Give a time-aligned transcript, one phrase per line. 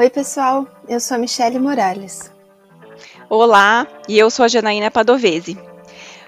[0.00, 2.32] Oi, pessoal, eu sou a Michele Morales.
[3.28, 5.58] Olá, e eu sou a Janaína Padovese.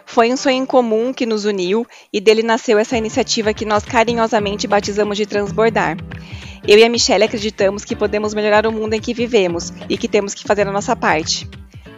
[0.05, 3.83] Foi um sonho em comum que nos uniu e dele nasceu essa iniciativa que nós
[3.83, 5.97] carinhosamente batizamos de Transbordar.
[6.69, 10.07] Eu e a Michelle acreditamos que podemos melhorar o mundo em que vivemos e que
[10.07, 11.49] temos que fazer a nossa parte.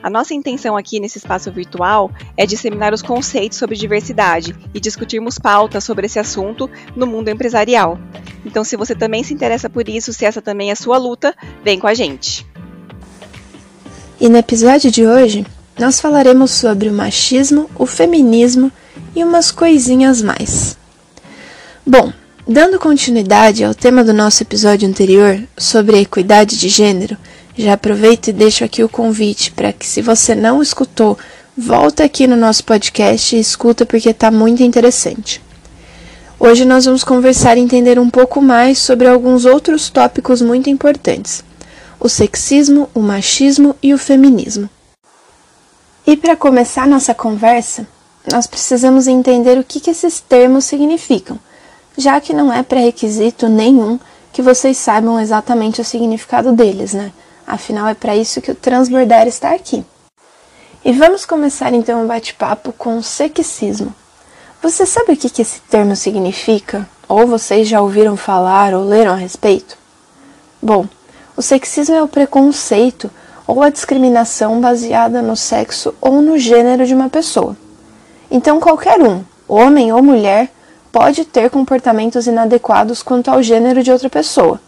[0.05, 5.39] A nossa intenção aqui nesse espaço virtual é disseminar os conceitos sobre diversidade e discutirmos
[5.39, 7.99] pautas sobre esse assunto no mundo empresarial.
[8.45, 11.79] Então, se você também se interessa por isso, se essa também é sua luta, vem
[11.79, 12.47] com a gente.
[14.21, 15.47] E no episódio de hoje,
[15.79, 18.71] nós falaremos sobre o machismo, o feminismo
[19.17, 20.77] e umas coisinhas mais.
[21.87, 22.13] Bom,
[22.47, 27.17] dando continuidade ao tema do nosso episódio anterior sobre a equidade de gênero,
[27.57, 31.17] já aproveito e deixo aqui o convite para que, se você não escutou,
[31.57, 35.41] volta aqui no nosso podcast e escuta porque está muito interessante.
[36.39, 41.45] Hoje nós vamos conversar e entender um pouco mais sobre alguns outros tópicos muito importantes:
[42.01, 44.69] o sexismo, o machismo e o feminismo.
[46.07, 47.87] E para começar nossa conversa,
[48.31, 51.39] nós precisamos entender o que, que esses termos significam,
[51.97, 53.99] já que não é pré-requisito nenhum
[54.33, 57.13] que vocês saibam exatamente o significado deles, né?
[57.47, 59.85] Afinal, é para isso que o transbordar está aqui.
[60.85, 63.95] E vamos começar então o bate-papo com o sexismo.
[64.63, 66.89] Você sabe o que, que esse termo significa?
[67.09, 69.77] Ou vocês já ouviram falar ou leram a respeito?
[70.63, 70.87] Bom,
[71.37, 73.11] o sexismo é o preconceito
[73.47, 77.57] ou a discriminação baseada no sexo ou no gênero de uma pessoa.
[78.31, 80.51] Então, qualquer um, homem ou mulher,
[80.91, 84.61] pode ter comportamentos inadequados quanto ao gênero de outra pessoa.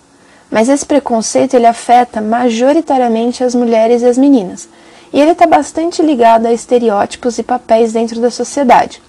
[0.50, 4.68] Mas esse preconceito ele afeta majoritariamente as mulheres e as meninas,
[5.12, 9.02] e ele está bastante ligado a estereótipos e papéis dentro da sociedade.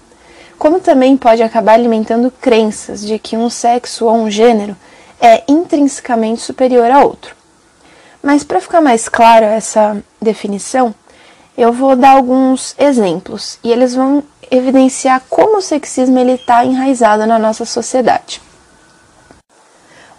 [0.58, 4.76] Como também pode acabar alimentando crenças de que um sexo ou um gênero
[5.20, 7.36] é intrinsecamente superior a outro.
[8.22, 10.94] Mas para ficar mais claro essa definição,
[11.56, 17.38] eu vou dar alguns exemplos e eles vão evidenciar como o sexismo está enraizado na
[17.38, 18.40] nossa sociedade.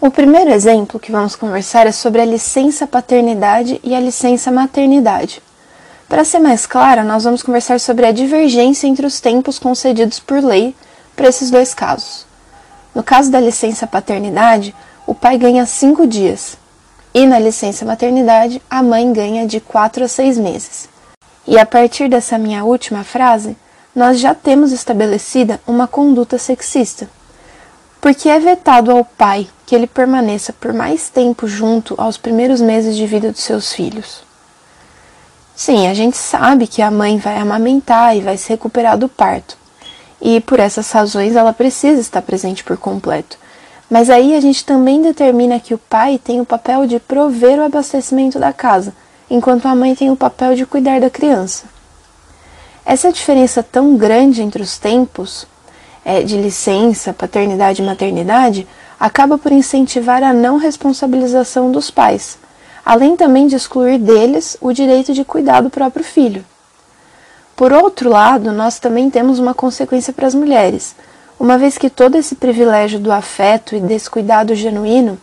[0.02, 5.44] O primeiro exemplo que vamos conversar é sobre a licença paternidade e a licença maternidade.
[6.08, 10.42] Para ser mais clara, nós vamos conversar sobre a divergência entre os tempos concedidos por
[10.42, 10.74] lei
[11.18, 12.26] para esses dois casos.
[12.96, 14.74] No caso da licença paternidade,
[15.06, 16.58] o pai ganha cinco dias,
[17.14, 20.88] e na licença maternidade, a mãe ganha de 4 a 6 meses.
[21.46, 23.58] E a partir dessa minha última frase,
[23.94, 27.19] nós já temos estabelecida uma conduta sexista.
[28.02, 32.96] Porque é vetado ao pai que ele permaneça por mais tempo junto aos primeiros meses
[32.96, 34.24] de vida dos seus filhos.
[35.56, 39.58] Sim, a gente sabe que a mãe vai amamentar e vai se recuperar do parto.
[40.22, 43.38] E por essas razões ela precisa estar presente por completo
[43.90, 47.64] mas aí a gente também determina que o pai tem o papel de prover o
[47.64, 48.94] abastecimento da casa,
[49.30, 51.66] enquanto a mãe tem o papel de cuidar da criança.
[52.86, 55.48] Essa diferença tão grande entre os tempos
[56.04, 58.68] é, de licença, paternidade e maternidade
[59.00, 62.38] acaba por incentivar a não responsabilização dos pais,
[62.86, 66.44] além também de excluir deles o direito de cuidar do próprio filho.
[67.56, 70.96] Por outro lado, nós também temos uma consequência para as mulheres,
[71.40, 75.18] uma vez que todo esse privilégio do afeto e desse cuidado genuíno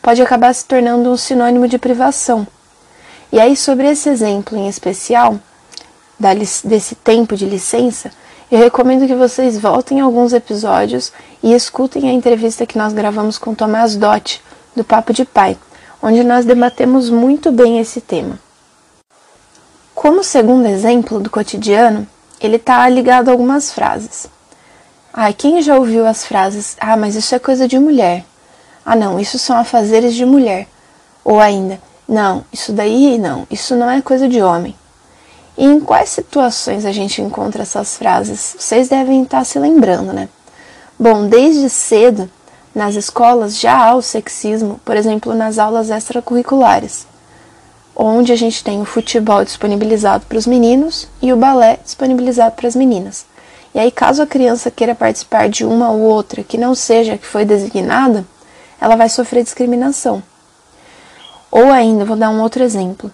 [0.00, 2.46] pode acabar se tornando um sinônimo de privação.
[3.32, 5.38] E aí, sobre esse exemplo em especial,
[6.64, 8.10] desse tempo de licença,
[8.50, 11.12] eu recomendo que vocês voltem alguns episódios
[11.42, 14.40] e escutem a entrevista que nós gravamos com Tomás Dott,
[14.74, 15.58] do Papo de Pai,
[16.00, 18.38] onde nós debatemos muito bem esse tema.
[19.94, 22.06] Como segundo exemplo do cotidiano,
[22.40, 24.28] ele está ligado a algumas frases.
[25.12, 28.24] Ai, quem já ouviu as frases: Ah, mas isso é coisa de mulher.
[28.84, 30.68] Ah, não, isso são afazeres de mulher.
[31.24, 34.76] Ou ainda: Não, isso daí não, isso não é coisa de homem.
[35.56, 38.56] E em quais situações a gente encontra essas frases?
[38.58, 40.28] Vocês devem estar se lembrando, né?
[40.98, 42.30] Bom, desde cedo,
[42.74, 47.06] nas escolas já há o sexismo, por exemplo, nas aulas extracurriculares,
[47.94, 52.68] onde a gente tem o futebol disponibilizado para os meninos e o balé disponibilizado para
[52.68, 53.24] as meninas.
[53.74, 57.18] E aí, caso a criança queira participar de uma ou outra que não seja a
[57.18, 58.26] que foi designada,
[58.80, 60.22] ela vai sofrer discriminação.
[61.50, 63.10] Ou ainda, vou dar um outro exemplo.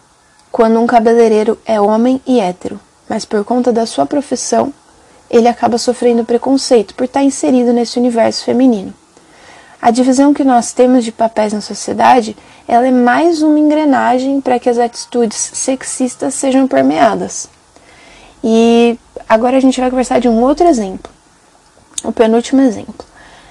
[0.53, 2.79] Quando um cabeleireiro é homem e hétero,
[3.09, 4.71] mas por conta da sua profissão,
[5.31, 8.93] ele acaba sofrendo preconceito por estar inserido nesse universo feminino.
[9.81, 12.37] A divisão que nós temos de papéis na sociedade,
[12.69, 17.49] ela é mais uma engrenagem para que as atitudes sexistas sejam permeadas.
[18.45, 21.11] E agora a gente vai conversar de um outro exemplo.
[22.05, 23.07] o penúltimo exemplo.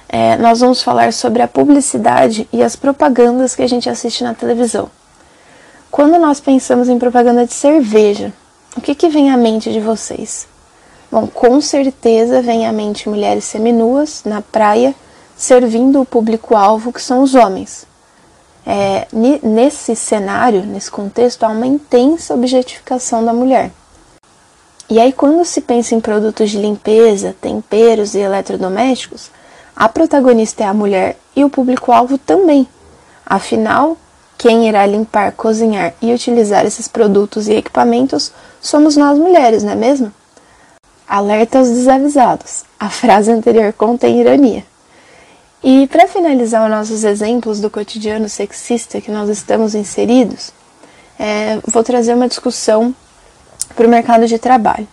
[0.07, 4.35] É, nós vamos falar sobre a publicidade e as propagandas que a gente assiste na
[4.35, 4.89] televisão.
[5.91, 8.31] Quando nós pensamos em propaganda de cerveja,
[8.77, 10.47] o que, que vem à mente de vocês?
[11.11, 14.95] Bom, com certeza vem à mente mulheres seminuas na praia
[15.35, 17.85] servindo o público-alvo que são os homens.
[18.65, 19.05] É,
[19.43, 23.69] nesse cenário, nesse contexto, há uma intensa objetificação da mulher.
[24.89, 29.29] E aí, quando se pensa em produtos de limpeza, temperos e eletrodomésticos,
[29.75, 32.65] a protagonista é a mulher e o público-alvo também.
[33.25, 33.97] Afinal,
[34.41, 39.75] quem irá limpar, cozinhar e utilizar esses produtos e equipamentos somos nós mulheres, não é
[39.75, 40.11] mesmo?
[41.07, 42.63] Alerta aos desavisados.
[42.79, 44.65] A frase anterior contém ironia.
[45.61, 50.51] E para finalizar os nossos exemplos do cotidiano sexista que nós estamos inseridos,
[51.19, 52.95] é, vou trazer uma discussão
[53.75, 54.87] para o mercado de trabalho,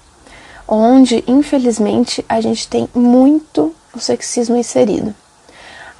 [0.68, 5.14] onde infelizmente a gente tem muito o sexismo inserido.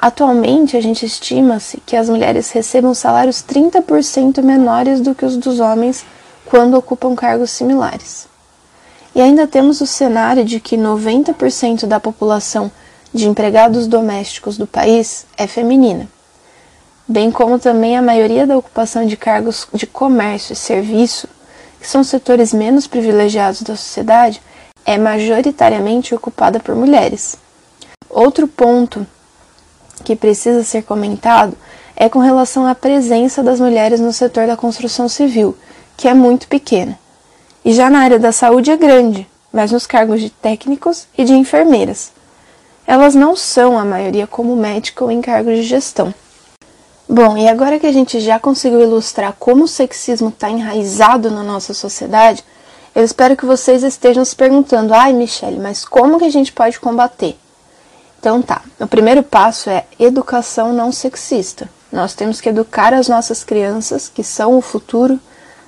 [0.00, 5.58] Atualmente, a gente estima-se que as mulheres recebam salários 30% menores do que os dos
[5.58, 6.06] homens
[6.46, 8.28] quando ocupam cargos similares.
[9.12, 12.70] E ainda temos o cenário de que 90% da população
[13.12, 16.06] de empregados domésticos do país é feminina,
[17.08, 21.26] bem como também a maioria da ocupação de cargos de comércio e serviço,
[21.80, 24.40] que são setores menos privilegiados da sociedade,
[24.86, 27.36] é majoritariamente ocupada por mulheres.
[28.08, 29.04] Outro ponto
[30.08, 31.55] que precisa ser comentado
[31.94, 35.55] é com relação à presença das mulheres no setor da construção civil,
[35.99, 36.99] que é muito pequena.
[37.62, 41.34] E já na área da saúde é grande, mas nos cargos de técnicos e de
[41.34, 42.10] enfermeiras.
[42.87, 46.14] Elas não são a maioria como médica ou em cargos de gestão.
[47.06, 51.43] Bom, e agora que a gente já conseguiu ilustrar como o sexismo está enraizado na
[51.43, 52.43] nossa sociedade,
[52.94, 56.81] eu espero que vocês estejam se perguntando: ai, Michelle, mas como que a gente pode
[56.81, 57.37] combater?
[58.18, 61.68] Então tá, o primeiro passo é educação não sexista.
[61.90, 65.18] Nós temos que educar as nossas crianças, que são o futuro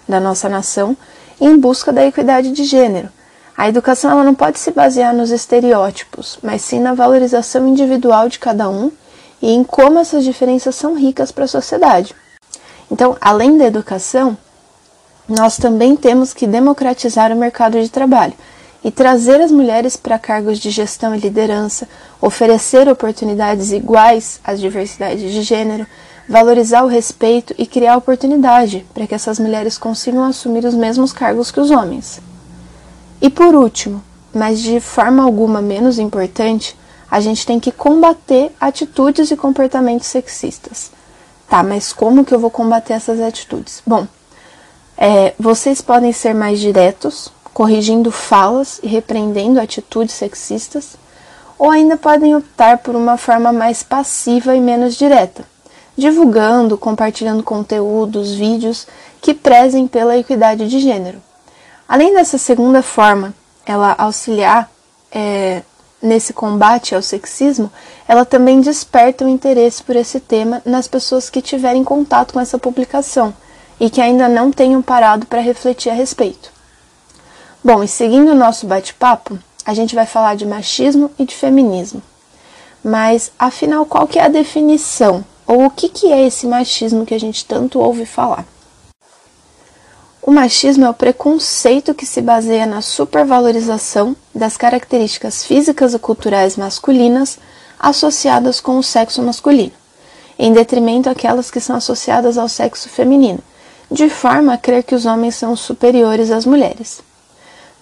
[0.09, 0.97] da nossa nação,
[1.41, 3.09] em busca da equidade de gênero,
[3.61, 8.39] a educação ela não pode se basear nos estereótipos, mas sim na valorização individual de
[8.39, 8.91] cada um
[9.43, 12.15] e em como essas diferenças são ricas para a sociedade.
[12.91, 14.35] Então, além da educação,
[15.29, 18.33] nós também temos que democratizar o mercado de trabalho
[18.83, 21.89] e trazer as mulheres para cargos de gestão e liderança,
[22.21, 25.87] oferecer oportunidades iguais às diversidades de gênero,
[26.29, 31.51] valorizar o respeito e criar oportunidade para que essas mulheres consigam assumir os mesmos cargos
[31.51, 32.21] que os homens.
[33.21, 36.77] E por último, mas de forma alguma menos importante,
[37.11, 40.91] a gente tem que combater atitudes e comportamentos sexistas.
[41.49, 43.83] Tá, mas como que eu vou combater essas atitudes?
[43.85, 44.07] Bom,
[44.97, 50.97] é, vocês podem ser mais diretos, corrigindo falas e repreendendo atitudes sexistas,
[51.59, 55.45] ou ainda podem optar por uma forma mais passiva e menos direta,
[55.97, 58.87] divulgando, compartilhando conteúdos, vídeos
[59.21, 61.21] que prezem pela equidade de gênero.
[61.87, 63.35] Além dessa segunda forma,
[63.67, 64.71] ela auxiliar
[65.13, 65.63] é,
[66.01, 67.71] nesse combate ao sexismo,
[68.09, 72.59] ela também desperta o interesse por esse tema nas pessoas que tiverem contato com essa
[72.59, 73.35] publicação
[73.79, 76.60] e que ainda não tenham parado para refletir a respeito.
[77.63, 82.03] Bom, e seguindo o nosso bate-papo, a gente vai falar de machismo e de feminismo.
[82.83, 85.23] Mas, afinal, qual que é a definição?
[85.47, 88.47] Ou o que, que é esse machismo que a gente tanto ouve falar?
[90.23, 96.57] O machismo é o preconceito que se baseia na supervalorização das características físicas e culturais
[96.57, 97.39] masculinas
[97.79, 99.73] associadas com o sexo masculino,
[100.39, 103.41] em detrimento àquelas que são associadas ao sexo feminino,
[103.91, 107.03] de forma a crer que os homens são superiores às mulheres.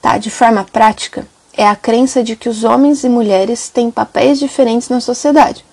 [0.01, 4.39] Tá, de forma prática, é a crença de que os homens e mulheres têm papéis
[4.39, 5.65] diferentes na sociedade,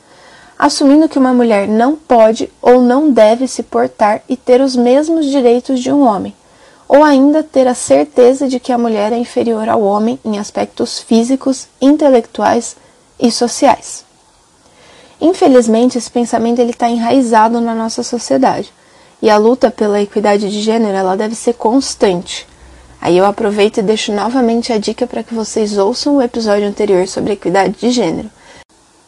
[0.58, 5.26] assumindo que uma mulher não pode ou não deve se portar e ter os mesmos
[5.26, 6.34] direitos de um homem
[6.88, 11.00] ou ainda ter a certeza de que a mulher é inferior ao homem em aspectos
[11.00, 12.76] físicos, intelectuais
[13.20, 14.06] e sociais.
[15.20, 18.72] Infelizmente, esse pensamento está enraizado na nossa sociedade
[19.22, 22.46] e a luta pela equidade de gênero ela deve ser constante.
[23.06, 27.08] Aí eu aproveito e deixo novamente a dica para que vocês ouçam o episódio anterior
[27.08, 28.32] sobre equidade de gênero.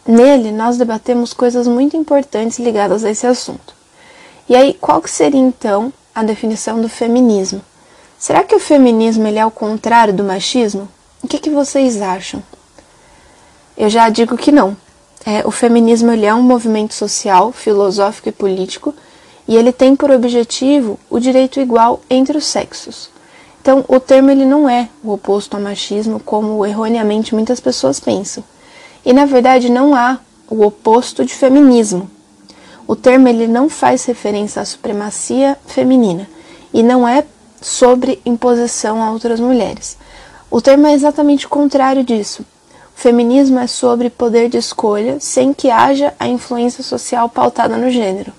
[0.05, 3.73] Nele, nós debatemos coisas muito importantes ligadas a esse assunto.
[4.47, 7.59] E aí, qual que seria então a definição do feminismo.
[8.19, 10.87] Será que o feminismo ele é o contrário do machismo?
[11.23, 12.43] O que, que vocês acham?
[13.75, 14.77] Eu já digo que não.
[15.25, 18.93] É, o feminismo ele é um movimento social, filosófico e político
[19.47, 23.16] e ele tem por objetivo o direito igual entre os sexos.
[23.67, 28.41] Então, o termo ele não é o oposto ao machismo, como erroneamente muitas pessoas pensam.
[29.05, 30.19] E na verdade não há
[30.49, 32.09] o oposto de feminismo.
[32.87, 36.29] O termo ele não faz referência à supremacia feminina
[36.73, 37.25] e não é
[37.61, 39.97] sobre imposição a outras mulheres.
[40.49, 42.43] O termo é exatamente o contrário disso.
[42.95, 47.91] O feminismo é sobre poder de escolha sem que haja a influência social pautada no
[47.91, 48.31] gênero.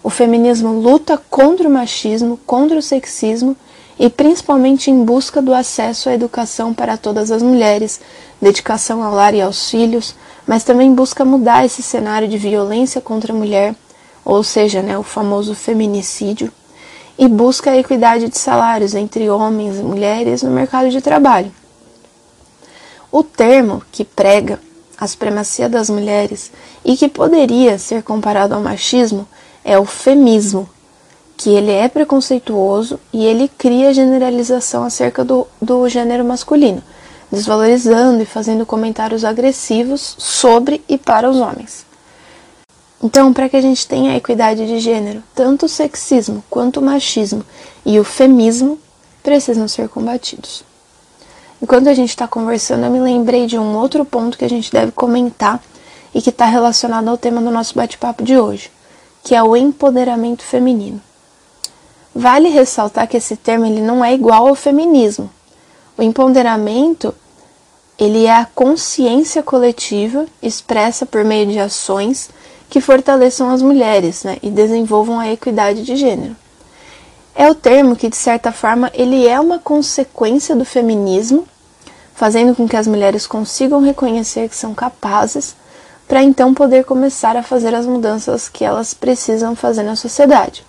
[0.00, 3.56] O feminismo luta contra o machismo, contra o sexismo
[3.98, 8.00] e principalmente em busca do acesso à educação para todas as mulheres,
[8.40, 10.14] dedicação ao lar e aos filhos,
[10.46, 13.74] mas também busca mudar esse cenário de violência contra a mulher,
[14.24, 16.52] ou seja, né, o famoso feminicídio,
[17.16, 21.52] e busca a equidade de salários entre homens e mulheres no mercado de trabalho.
[23.12, 24.58] O termo que prega
[24.98, 26.50] a supremacia das mulheres
[26.84, 29.26] e que poderia ser comparado ao machismo
[29.64, 30.68] é o femismo,
[31.36, 36.82] que ele é preconceituoso e ele cria generalização acerca do, do gênero masculino,
[37.30, 41.84] desvalorizando e fazendo comentários agressivos sobre e para os homens.
[43.02, 47.44] Então, para que a gente tenha equidade de gênero, tanto o sexismo quanto o machismo
[47.84, 48.78] e o femismo
[49.22, 50.64] precisam ser combatidos.
[51.60, 54.72] Enquanto a gente está conversando, eu me lembrei de um outro ponto que a gente
[54.72, 55.62] deve comentar
[56.14, 58.70] e que está relacionado ao tema do nosso bate-papo de hoje,
[59.22, 61.00] que é o empoderamento feminino.
[62.14, 65.28] Vale ressaltar que esse termo ele não é igual ao feminismo.
[65.98, 67.14] O empoderamento
[67.98, 72.28] ele é a consciência coletiva expressa por meio de ações
[72.68, 76.36] que fortaleçam as mulheres né, e desenvolvam a equidade de gênero.
[77.36, 81.46] É o termo que, de certa forma, ele é uma consequência do feminismo,
[82.14, 85.56] fazendo com que as mulheres consigam reconhecer que são capazes
[86.06, 90.64] para então poder começar a fazer as mudanças que elas precisam fazer na sociedade.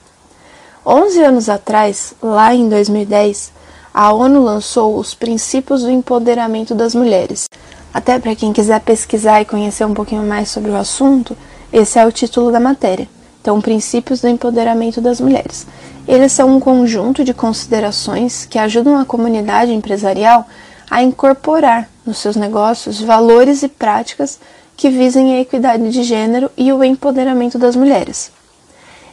[0.88, 3.51] 11 anos atrás, lá em 2010,
[3.92, 7.46] a ONU lançou os Princípios do Empoderamento das Mulheres.
[7.92, 11.36] Até para quem quiser pesquisar e conhecer um pouquinho mais sobre o assunto,
[11.74, 13.10] esse é o título da matéria.
[13.42, 15.65] Então, Princípios do Empoderamento das Mulheres.
[16.08, 20.46] Eles são um conjunto de considerações que ajudam a comunidade empresarial
[20.92, 24.39] a incorporar nos seus negócios valores e práticas
[24.77, 28.32] que visem a equidade de gênero e o empoderamento das mulheres.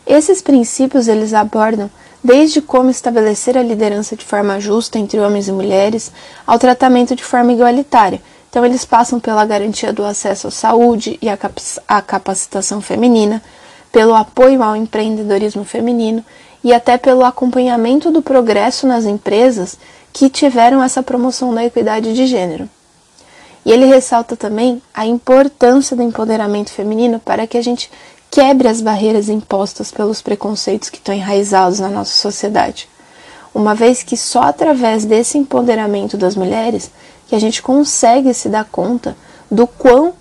[0.07, 1.91] Esses princípios eles abordam
[2.23, 6.13] desde como estabelecer a liderança de forma justa entre homens e mulheres,
[6.47, 8.23] ao tratamento de forma igualitária.
[8.49, 13.43] Então, eles passam pela garantia do acesso à saúde e à capacitação feminina,
[13.91, 16.25] pelo apoio ao empreendedorismo feminino
[16.63, 19.77] e até pelo acompanhamento do progresso nas empresas
[20.13, 22.69] que tiveram essa promoção da equidade de gênero.
[23.65, 27.91] E ele ressalta também a importância do empoderamento feminino para que a gente
[28.33, 32.89] quebre as barreiras impostas pelos preconceitos que estão enraizados na nossa sociedade.
[33.55, 36.91] Uma vez que só através desse empoderamento das mulheres
[37.29, 39.15] que a gente consegue se dar conta
[39.51, 40.15] do quão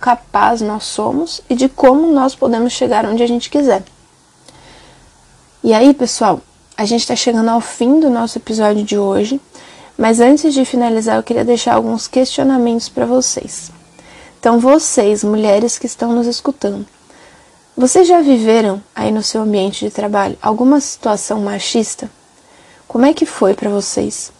[0.00, 3.82] capaz nós somos e de como nós podemos chegar onde a gente quiser.
[5.64, 6.40] E aí, pessoal,
[6.76, 9.40] a gente está chegando ao fim do nosso episódio de hoje,
[9.98, 13.72] mas antes de finalizar, eu queria deixar alguns questionamentos para vocês.
[14.38, 16.86] Então, vocês, mulheres que estão nos escutando,
[17.78, 22.10] vocês já viveram aí no seu ambiente de trabalho alguma situação machista?
[22.88, 24.32] Como é que foi para vocês?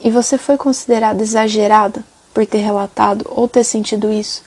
[0.00, 4.42] E você foi considerada exagerada por ter relatado ou ter sentido isso?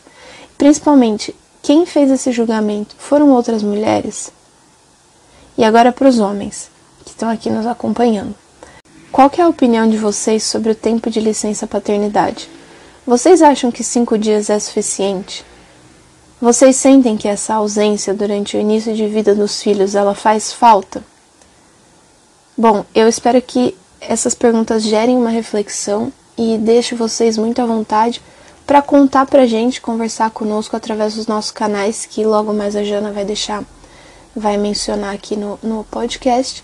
[0.57, 4.31] Principalmente, quem fez esse julgamento foram outras mulheres?
[5.55, 6.71] E agora para os homens
[7.05, 8.33] que estão aqui nos acompanhando.
[9.11, 12.49] Qual é a opinião de vocês sobre o tempo de licença paternidade?
[13.05, 15.45] Vocês acham que cinco dias é suficiente?
[16.41, 21.03] Vocês sentem que essa ausência durante o início de vida dos filhos ela faz falta?
[22.57, 28.21] Bom, eu espero que essas perguntas gerem uma reflexão e deixe vocês muito à vontade
[28.65, 33.11] para contar pra gente, conversar conosco através dos nossos canais, que logo mais a Jana
[33.11, 33.63] vai deixar,
[34.33, 36.63] vai mencionar aqui no, no podcast.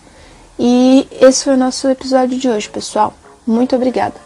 [0.57, 3.13] E esse foi o nosso episódio de hoje, pessoal.
[3.45, 4.24] Muito obrigada.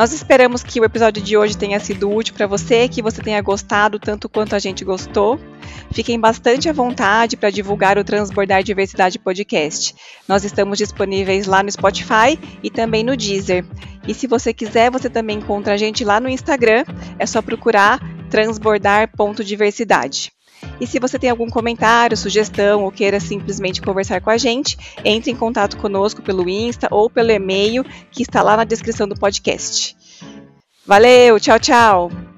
[0.00, 3.38] Nós esperamos que o episódio de hoje tenha sido útil para você, que você tenha
[3.42, 5.38] gostado tanto quanto a gente gostou.
[5.92, 9.94] Fiquem bastante à vontade para divulgar o Transbordar Diversidade Podcast.
[10.26, 13.62] Nós estamos disponíveis lá no Spotify e também no Deezer.
[14.08, 16.86] E se você quiser, você também encontra a gente lá no Instagram.
[17.18, 20.32] É só procurar transbordar.diversidade.
[20.80, 25.30] E se você tem algum comentário, sugestão ou queira simplesmente conversar com a gente, entre
[25.30, 29.96] em contato conosco pelo Insta ou pelo e-mail que está lá na descrição do podcast.
[30.86, 32.29] Valeu, tchau, tchau!